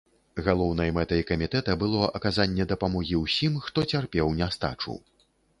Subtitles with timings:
[0.45, 4.99] Галоўнай мэтай камітэта было аказанне дапамогі ўсім, хто цярпеў нястачу.